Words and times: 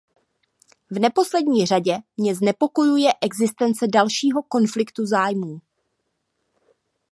V 0.89 0.99
neposlední 0.99 1.65
řadě 1.65 1.97
mě 2.17 2.35
znepokojuje 2.35 3.11
existence 3.21 3.87
dalšího 3.87 4.43
konfliktu 4.43 5.05
zájmů. 5.05 5.61